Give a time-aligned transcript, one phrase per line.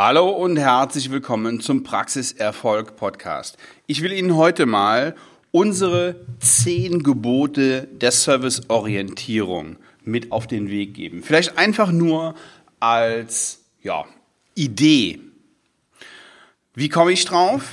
[0.00, 3.58] Hallo und herzlich willkommen zum Praxiserfolg Podcast.
[3.88, 5.16] Ich will Ihnen heute mal
[5.50, 9.74] unsere zehn Gebote der Serviceorientierung
[10.04, 11.24] mit auf den Weg geben.
[11.24, 12.36] Vielleicht einfach nur
[12.78, 14.04] als ja,
[14.54, 15.18] Idee.
[16.74, 17.64] Wie komme ich drauf?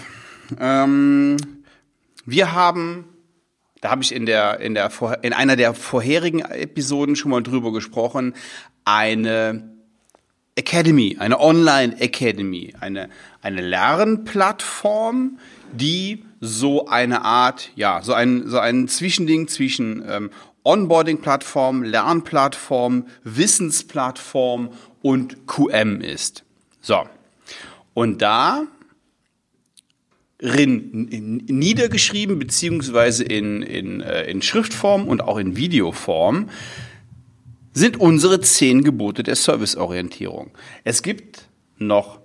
[0.59, 1.37] Ähm,
[2.25, 3.05] wir haben,
[3.81, 4.89] da habe ich in, der, in, der,
[5.21, 8.33] in einer der vorherigen Episoden schon mal drüber gesprochen,
[8.83, 9.74] eine
[10.55, 13.09] Academy, eine Online Academy, eine,
[13.41, 15.37] eine Lernplattform,
[15.73, 20.29] die so eine Art, ja, so ein, so ein Zwischending zwischen ähm,
[20.63, 24.69] Onboarding-Plattform, Lernplattform, Wissensplattform
[25.01, 26.43] und QM ist.
[26.81, 27.03] So.
[27.93, 28.63] Und da
[30.41, 36.49] niedergeschrieben beziehungsweise in, in, äh, in Schriftform und auch in Videoform
[37.75, 40.51] sind unsere zehn Gebote der Serviceorientierung.
[40.85, 42.21] Es gibt noch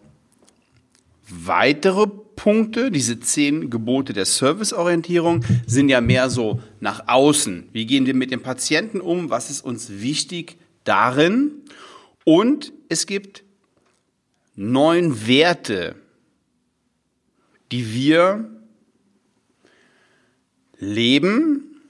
[1.29, 2.93] weitere Punkte.
[2.93, 7.69] Diese zehn Gebote der Serviceorientierung sind ja mehr so nach außen.
[7.73, 9.29] Wie gehen wir mit dem Patienten um?
[9.29, 11.51] Was ist uns wichtig darin?
[12.25, 13.43] Und es gibt
[14.55, 15.97] neun Werte,
[17.73, 18.49] die wir
[20.79, 21.83] leben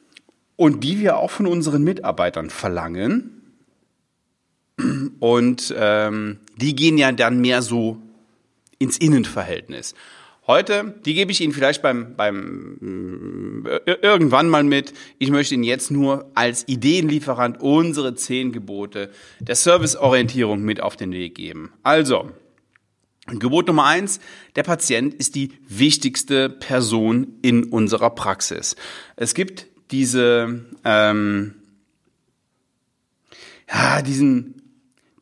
[0.57, 3.40] und die wir auch von unseren Mitarbeitern verlangen
[5.21, 7.99] und ähm, die gehen ja dann mehr so
[8.79, 9.95] ins Innenverhältnis.
[10.47, 14.93] Heute, die gebe ich Ihnen vielleicht beim, beim äh, irgendwann mal mit.
[15.19, 21.13] Ich möchte Ihnen jetzt nur als Ideenlieferant unsere zehn Gebote der Serviceorientierung mit auf den
[21.13, 21.71] Weg geben.
[21.85, 22.31] Also,
[23.27, 24.19] Gebot Nummer eins,
[24.57, 28.75] der Patient ist die wichtigste Person in unserer Praxis.
[29.15, 31.55] Es gibt diese, ähm,
[33.73, 34.60] ja, diesen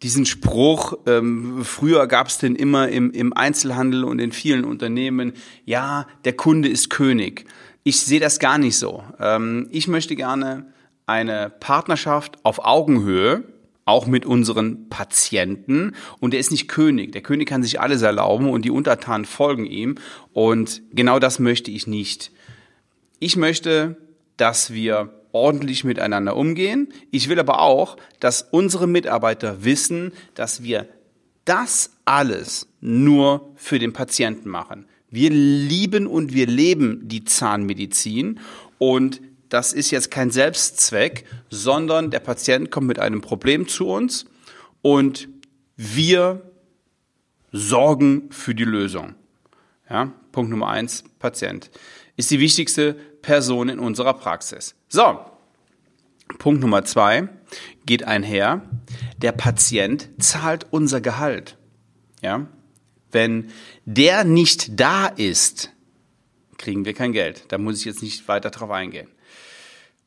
[0.02, 5.32] diesen Spruch, ähm, früher gab es den immer im, im Einzelhandel und in vielen Unternehmen,
[5.64, 7.46] ja, der Kunde ist König.
[7.82, 9.02] Ich sehe das gar nicht so.
[9.18, 10.72] Ähm, ich möchte gerne
[11.06, 13.44] eine Partnerschaft auf Augenhöhe,
[13.86, 15.94] auch mit unseren Patienten.
[16.20, 17.12] Und er ist nicht König.
[17.12, 19.96] Der König kann sich alles erlauben und die Untertanen folgen ihm.
[20.32, 22.30] Und genau das möchte ich nicht.
[23.18, 23.96] Ich möchte,
[24.36, 26.88] dass wir ordentlich miteinander umgehen.
[27.10, 30.88] Ich will aber auch, dass unsere Mitarbeiter wissen, dass wir
[31.44, 34.86] das alles nur für den Patienten machen.
[35.10, 38.40] Wir lieben und wir leben die Zahnmedizin
[38.78, 44.26] und das ist jetzt kein Selbstzweck, sondern der Patient kommt mit einem Problem zu uns
[44.82, 45.28] und
[45.76, 46.42] wir
[47.50, 49.14] sorgen für die Lösung.
[49.88, 51.70] Ja, Punkt Nummer eins, Patient
[52.18, 54.74] ist die wichtigste Person in unserer Praxis.
[54.88, 55.20] So,
[56.38, 57.28] Punkt Nummer zwei
[57.86, 58.62] geht einher.
[59.18, 61.56] Der Patient zahlt unser Gehalt.
[62.20, 62.48] Ja,
[63.12, 63.50] wenn
[63.86, 65.70] der nicht da ist,
[66.58, 67.44] kriegen wir kein Geld.
[67.48, 69.08] Da muss ich jetzt nicht weiter drauf eingehen.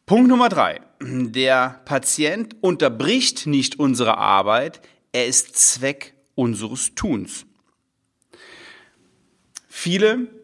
[0.06, 0.82] Punkt Nummer drei.
[1.00, 4.82] Der Patient unterbricht nicht unsere Arbeit.
[5.14, 7.46] Er ist Zweck unseres Tuns.
[9.70, 10.41] Viele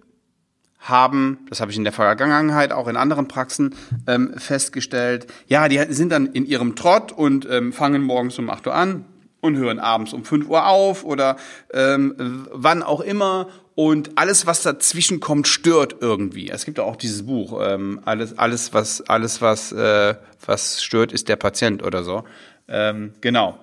[0.90, 3.76] haben, das habe ich in der Vergangenheit auch in anderen Praxen
[4.08, 8.68] ähm, festgestellt, ja, die sind dann in ihrem Trott und ähm, fangen morgens um 8
[8.68, 9.06] Uhr an
[9.42, 11.38] und hören abends um 5 Uhr auf oder
[11.74, 16.50] ähm, wann auch immer und alles, was dazwischen kommt, stört irgendwie.
[16.50, 21.30] Es gibt auch dieses Buch, ähm, alles, alles, was, alles, was, äh, was stört, ist
[21.30, 22.24] der Patient oder so.
[22.68, 23.60] Ähm, genau.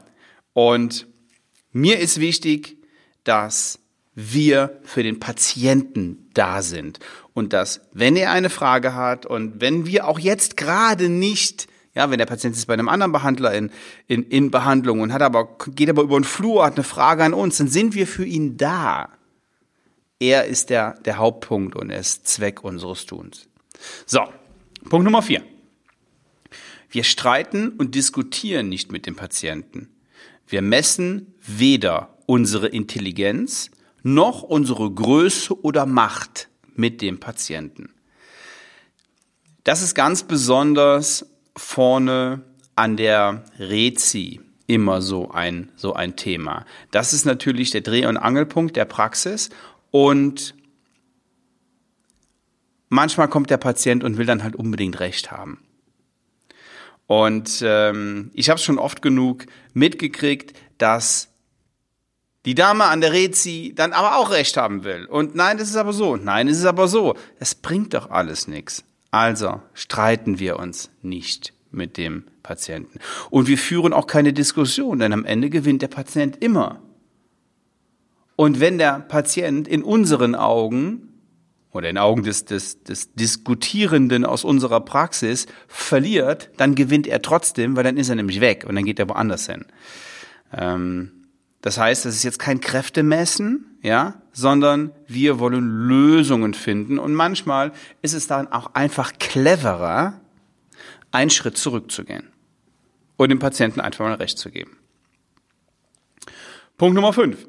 [0.52, 1.08] Und
[1.72, 2.78] mir ist wichtig,
[3.24, 3.80] dass
[4.14, 7.00] wir für den Patienten da sind.
[7.32, 12.10] Und dass, wenn er eine Frage hat und wenn wir auch jetzt gerade nicht, ja,
[12.10, 13.70] wenn der Patient ist bei einem anderen Behandler in,
[14.06, 17.34] in, in Behandlung und hat aber, geht aber über den Flur, hat eine Frage an
[17.34, 19.10] uns, dann sind wir für ihn da.
[20.20, 23.48] Er ist der, der Hauptpunkt und er ist Zweck unseres Tuns.
[24.06, 24.20] So,
[24.88, 25.42] Punkt Nummer vier.
[26.88, 29.88] Wir streiten und diskutieren nicht mit dem Patienten.
[30.46, 33.70] Wir messen weder unsere Intelligenz
[34.04, 37.92] noch unsere Größe oder Macht mit dem Patienten.
[39.64, 41.26] Das ist ganz besonders
[41.56, 42.42] vorne
[42.76, 46.64] an der Rezi immer so ein, so ein Thema.
[46.90, 49.50] Das ist natürlich der Dreh- und Angelpunkt der Praxis
[49.90, 50.54] und
[52.88, 55.62] manchmal kommt der Patient und will dann halt unbedingt Recht haben.
[57.06, 61.33] Und ähm, ich habe schon oft genug mitgekriegt, dass
[62.44, 65.06] die Dame an der Rezi dann aber auch recht haben will.
[65.06, 66.16] Und nein, das ist aber so.
[66.16, 67.14] Nein, es ist aber so.
[67.38, 68.84] Es bringt doch alles nichts.
[69.10, 72.98] Also streiten wir uns nicht mit dem Patienten.
[73.30, 76.80] Und wir führen auch keine Diskussion, denn am Ende gewinnt der Patient immer.
[78.36, 81.14] Und wenn der Patient in unseren Augen
[81.70, 87.76] oder in Augen des, des, des Diskutierenden aus unserer Praxis verliert, dann gewinnt er trotzdem,
[87.76, 89.64] weil dann ist er nämlich weg und dann geht er woanders hin.
[90.52, 91.23] Ähm,
[91.64, 97.72] das heißt, das ist jetzt kein Kräftemessen, ja, sondern wir wollen Lösungen finden und manchmal
[98.02, 100.20] ist es dann auch einfach cleverer,
[101.10, 102.28] einen Schritt zurückzugehen
[103.16, 104.76] und dem Patienten einfach mal Recht zu geben.
[106.76, 107.48] Punkt Nummer fünf.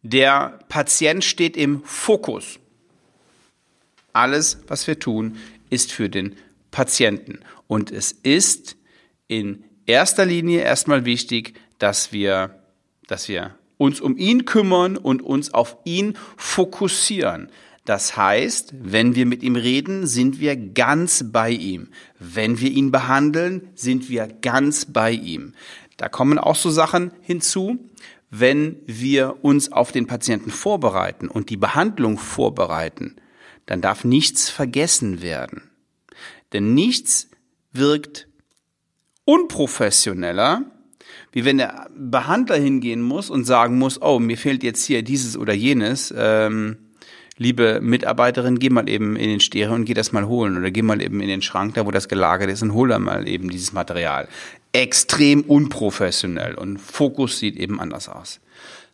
[0.00, 2.58] Der Patient steht im Fokus.
[4.14, 5.36] Alles, was wir tun,
[5.68, 6.36] ist für den
[6.70, 7.40] Patienten.
[7.66, 8.76] Und es ist
[9.28, 12.62] in erster Linie erstmal wichtig, dass wir,
[13.08, 17.48] dass wir uns um ihn kümmern und uns auf ihn fokussieren.
[17.84, 21.88] Das heißt, wenn wir mit ihm reden, sind wir ganz bei ihm.
[22.20, 25.54] Wenn wir ihn behandeln, sind wir ganz bei ihm.
[25.96, 27.90] Da kommen auch so Sachen hinzu,
[28.30, 33.16] wenn wir uns auf den Patienten vorbereiten und die Behandlung vorbereiten,
[33.66, 35.70] dann darf nichts vergessen werden.
[36.52, 37.28] Denn nichts
[37.72, 38.28] wirkt
[39.24, 40.70] unprofessioneller,
[41.32, 45.36] wie wenn der Behandler hingehen muss und sagen muss, oh, mir fehlt jetzt hier dieses
[45.36, 46.14] oder jenes.
[46.16, 46.76] Ähm,
[47.38, 50.82] liebe Mitarbeiterin, geh mal eben in den Stereo und geh das mal holen oder geh
[50.82, 53.48] mal eben in den Schrank, da wo das gelagert ist und hol da mal eben
[53.48, 54.28] dieses Material.
[54.72, 58.40] Extrem unprofessionell und Fokus sieht eben anders aus.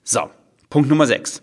[0.05, 0.31] So,
[0.71, 1.43] Punkt Nummer 6.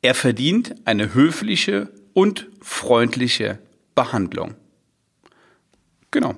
[0.00, 3.58] Er verdient eine höfliche und freundliche
[3.94, 4.54] Behandlung.
[6.10, 6.34] Genau.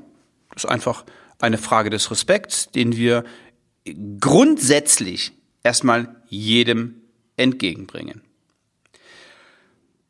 [0.54, 1.04] Das ist einfach
[1.40, 3.25] eine Frage des Respekts, den wir
[4.20, 5.32] grundsätzlich
[5.62, 7.02] erstmal jedem
[7.37, 8.20] entgegenbringen.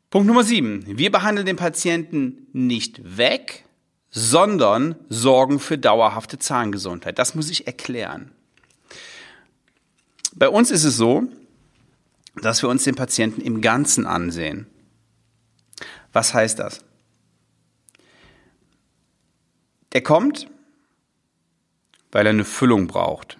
[0.09, 0.83] Punkt Nummer sieben.
[0.85, 3.63] Wir behandeln den Patienten nicht weg,
[4.09, 7.17] sondern sorgen für dauerhafte Zahngesundheit.
[7.17, 8.31] Das muss ich erklären.
[10.35, 11.23] Bei uns ist es so,
[12.41, 14.67] dass wir uns den Patienten im Ganzen ansehen.
[16.11, 16.83] Was heißt das?
[19.93, 20.47] Der kommt,
[22.11, 23.37] weil er eine Füllung braucht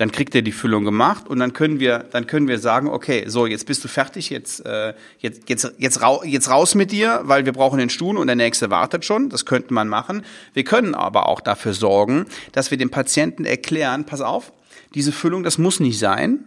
[0.00, 3.24] dann kriegt er die Füllung gemacht und dann können wir, dann können wir sagen, okay,
[3.26, 7.20] so jetzt bist du fertig, jetzt äh, jetzt jetzt jetzt, rau jetzt raus mit dir,
[7.24, 9.28] weil wir brauchen den Stuhl und der nächste wartet schon.
[9.28, 10.24] Das könnte man machen.
[10.54, 14.54] Wir können aber auch dafür sorgen, dass wir dem Patienten erklären, pass auf,
[14.94, 16.46] diese Füllung, das muss nicht sein.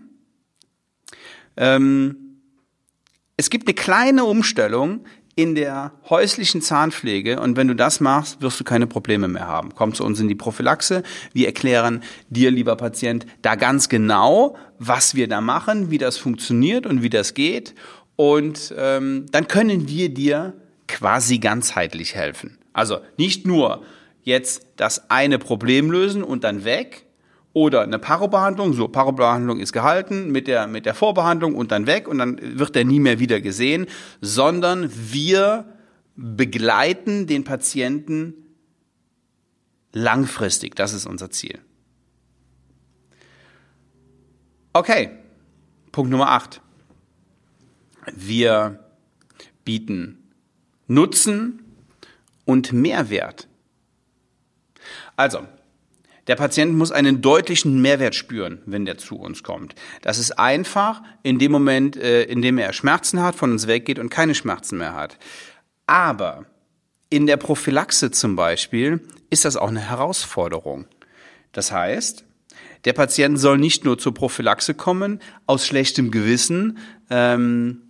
[1.56, 2.39] Ähm,
[3.38, 8.59] es gibt eine kleine Umstellung, in der häuslichen Zahnpflege und wenn du das machst, wirst
[8.59, 9.74] du keine Probleme mehr haben.
[9.74, 11.03] Komm zu uns in die Prophylaxe.
[11.33, 16.85] Wir erklären dir, lieber Patient, da ganz genau, was wir da machen, wie das funktioniert
[16.85, 17.74] und wie das geht.
[18.15, 20.53] Und ähm, dann können wir dir
[20.88, 22.59] quasi ganzheitlich helfen.
[22.74, 23.83] Also nicht nur
[24.21, 27.06] jetzt das eine Problem lösen und dann weg,
[27.53, 32.07] oder eine Parobehandlung, so Parobehandlung ist gehalten mit der, mit der Vorbehandlung und dann weg
[32.07, 33.85] und dann wird er nie mehr wieder gesehen,
[34.21, 35.65] sondern wir
[36.15, 38.33] begleiten den Patienten
[39.91, 40.75] langfristig.
[40.75, 41.59] Das ist unser Ziel.
[44.73, 45.11] Okay,
[45.91, 46.59] Punkt Nummer 8.
[48.15, 48.79] Wir
[49.63, 50.31] bieten
[50.88, 51.61] Nutzen
[52.45, 53.47] und Mehrwert.
[55.15, 55.47] Also,
[56.27, 59.75] der Patient muss einen deutlichen Mehrwert spüren, wenn der zu uns kommt.
[60.01, 63.99] Das ist einfach in dem Moment, äh, in dem er Schmerzen hat, von uns weggeht
[63.99, 65.18] und keine Schmerzen mehr hat.
[65.85, 66.45] Aber
[67.09, 70.85] in der Prophylaxe zum Beispiel ist das auch eine Herausforderung.
[71.51, 72.23] Das heißt,
[72.85, 77.82] der Patient soll nicht nur zur Prophylaxe kommen aus schlechtem Gewissen, ähm,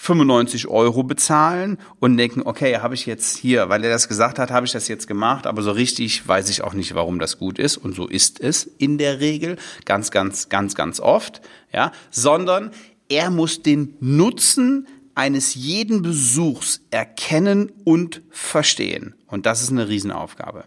[0.00, 4.52] 95 Euro bezahlen und denken, okay, habe ich jetzt hier, weil er das gesagt hat,
[4.52, 7.58] habe ich das jetzt gemacht, aber so richtig weiß ich auch nicht, warum das gut
[7.58, 11.40] ist und so ist es in der Regel ganz, ganz, ganz, ganz oft,
[11.72, 12.70] ja, sondern
[13.08, 14.86] er muss den Nutzen
[15.16, 19.16] eines jeden Besuchs erkennen und verstehen.
[19.26, 20.64] Und das ist eine Riesenaufgabe.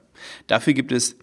[0.48, 1.16] Dafür gibt es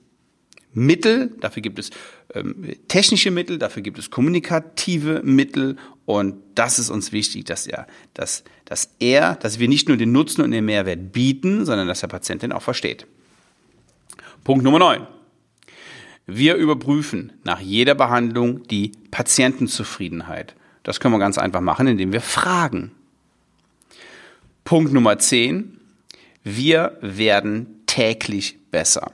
[0.73, 1.91] Mittel, dafür gibt es
[2.35, 5.77] ähm, technische Mittel, dafür gibt es kommunikative Mittel
[6.09, 10.11] und das ist uns wichtig, dass er, dass, dass er, dass wir nicht nur den
[10.11, 13.07] Nutzen und den Mehrwert bieten, sondern dass der Patient den auch versteht.
[14.43, 15.07] Punkt Nummer 9.
[16.25, 20.55] Wir überprüfen nach jeder Behandlung die Patientenzufriedenheit.
[20.83, 22.93] Das können wir ganz einfach machen, indem wir fragen.
[24.65, 25.79] Punkt Nummer 10.
[26.43, 29.13] Wir werden täglich besser.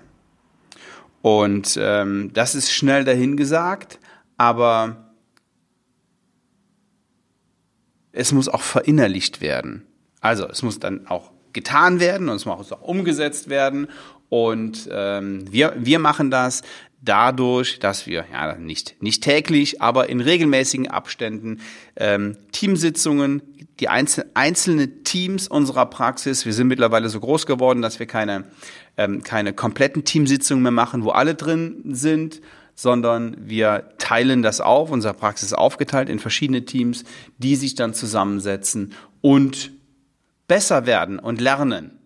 [1.22, 3.98] Und ähm, das ist schnell dahingesagt,
[4.36, 5.03] aber
[8.14, 9.82] es muss auch verinnerlicht werden.
[10.20, 13.88] Also es muss dann auch getan werden und es muss auch umgesetzt werden.
[14.28, 16.62] Und ähm, wir, wir machen das
[17.02, 21.60] dadurch, dass wir ja nicht nicht täglich, aber in regelmäßigen Abständen
[21.96, 23.42] ähm, Teamsitzungen,
[23.78, 26.46] die einzel einzelne Teams unserer Praxis.
[26.46, 28.44] Wir sind mittlerweile so groß geworden, dass wir keine
[28.96, 32.40] ähm, keine kompletten Teamsitzungen mehr machen, wo alle drin sind,
[32.74, 34.90] sondern wir teilen das auf.
[34.90, 37.04] Unsere Praxis aufgeteilt in verschiedene Teams,
[37.38, 39.72] die sich dann zusammensetzen und
[40.48, 41.98] besser werden und lernen.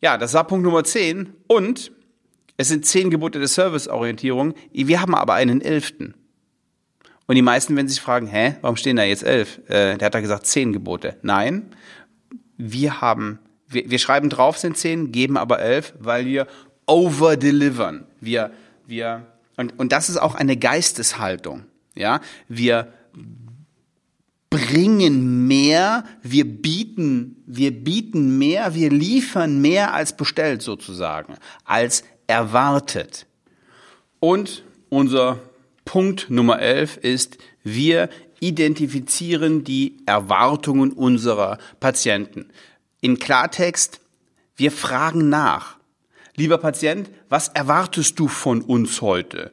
[0.00, 1.34] Ja, das war Punkt Nummer 10.
[1.46, 1.92] Und
[2.56, 4.54] es sind zehn Gebote der Serviceorientierung.
[4.72, 6.14] Wir haben aber einen elften.
[7.26, 9.60] Und die meisten werden sich fragen, hä, warum stehen da jetzt elf?
[9.68, 11.16] Äh, der hat da gesagt zehn Gebote.
[11.22, 11.74] Nein,
[12.56, 16.46] wir haben, wir, wir schreiben drauf sind zehn, geben aber elf, weil wir
[16.90, 18.06] overdelivern.
[18.20, 18.50] Wir,
[18.86, 21.64] wir, und, und das ist auch eine Geisteshaltung.
[21.94, 22.92] Ja, wir
[24.50, 33.26] bringen mehr, wir bieten, wir bieten mehr, wir liefern mehr als bestellt sozusagen, als erwartet.
[34.18, 35.38] Und unser
[35.84, 38.08] Punkt Nummer 11 ist, wir
[38.40, 42.48] identifizieren die Erwartungen unserer Patienten.
[43.00, 44.00] In Klartext,
[44.56, 45.79] wir fragen nach.
[46.40, 49.52] Lieber Patient, was erwartest du von uns heute?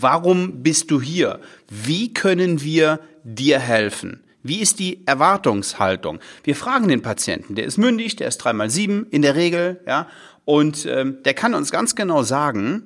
[0.00, 1.40] Warum bist du hier?
[1.68, 4.24] Wie können wir dir helfen?
[4.42, 6.18] Wie ist die Erwartungshaltung?
[6.42, 10.06] Wir fragen den Patienten, der ist mündig, der ist dreimal sieben in der Regel, ja,
[10.46, 12.82] und ähm, der kann uns ganz genau sagen,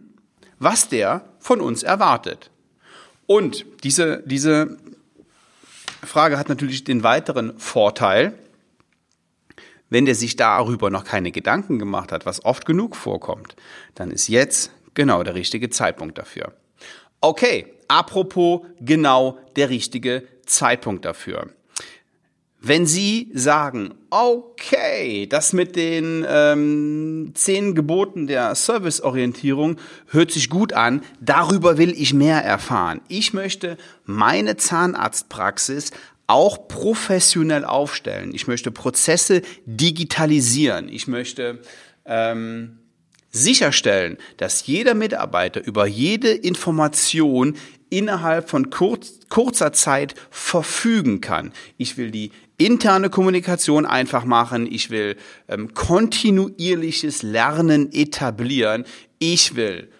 [0.58, 2.50] was der von uns erwartet.
[3.26, 4.76] Und diese, diese
[6.02, 8.34] Frage hat natürlich den weiteren Vorteil,
[9.94, 13.54] wenn der sich darüber noch keine Gedanken gemacht hat, was oft genug vorkommt,
[13.94, 16.52] dann ist jetzt genau der richtige Zeitpunkt dafür.
[17.20, 21.48] Okay, apropos genau der richtige Zeitpunkt dafür.
[22.60, 29.76] Wenn Sie sagen, okay, das mit den ähm, zehn Geboten der Serviceorientierung
[30.08, 33.00] hört sich gut an, darüber will ich mehr erfahren.
[33.06, 35.92] Ich möchte meine Zahnarztpraxis
[36.26, 38.34] auch professionell aufstellen.
[38.34, 40.88] Ich möchte Prozesse digitalisieren.
[40.88, 41.60] Ich möchte
[42.06, 42.78] ähm,
[43.30, 47.56] sicherstellen, dass jeder Mitarbeiter über jede Information
[47.90, 51.52] innerhalb von kurz, kurzer Zeit verfügen kann.
[51.76, 54.70] Ich will die interne Kommunikation einfach machen.
[54.70, 55.16] Ich will
[55.48, 58.84] ähm, kontinuierliches Lernen etablieren.
[59.18, 59.90] Ich will